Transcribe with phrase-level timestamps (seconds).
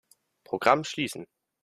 [0.43, 1.27] Programm schließen.